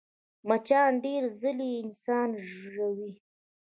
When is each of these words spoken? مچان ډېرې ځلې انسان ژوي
مچان 0.47 0.91
ډېرې 1.03 1.29
ځلې 1.41 1.69
انسان 1.83 2.29
ژوي 2.53 3.11